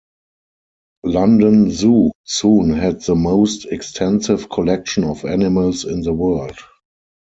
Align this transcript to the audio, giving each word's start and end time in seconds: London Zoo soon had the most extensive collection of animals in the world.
London 1.05 1.69
Zoo 1.69 2.11
soon 2.23 2.71
had 2.73 3.03
the 3.03 3.13
most 3.13 3.65
extensive 3.65 4.49
collection 4.49 5.03
of 5.03 5.23
animals 5.25 5.85
in 5.85 6.01
the 6.01 6.11
world. 6.11 6.57